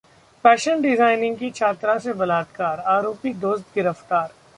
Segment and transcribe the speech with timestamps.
[0.45, 4.29] fashion designing की छात्रा से बलात्कार, आरोपी दोस्त गिरफ्तार